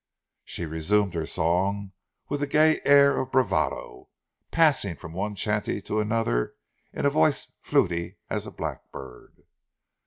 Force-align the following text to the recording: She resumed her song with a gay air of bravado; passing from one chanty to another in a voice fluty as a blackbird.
She 0.43 0.65
resumed 0.65 1.13
her 1.13 1.27
song 1.27 1.91
with 2.27 2.41
a 2.41 2.47
gay 2.47 2.81
air 2.85 3.19
of 3.19 3.29
bravado; 3.31 4.09
passing 4.49 4.95
from 4.95 5.13
one 5.13 5.35
chanty 5.35 5.79
to 5.83 5.99
another 5.99 6.55
in 6.91 7.05
a 7.05 7.11
voice 7.11 7.51
fluty 7.61 8.17
as 8.27 8.47
a 8.47 8.51
blackbird. 8.51 9.43